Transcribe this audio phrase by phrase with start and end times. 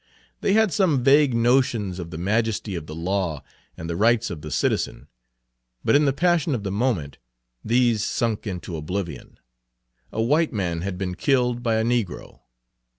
[0.39, 3.43] They had some vague notions of the majesty of the law
[3.77, 5.07] and the rights of the citizen,
[5.85, 7.19] but in the passion of the moment
[7.63, 9.37] these sunk into oblivion;
[10.11, 12.39] a white man had been killed by a negro.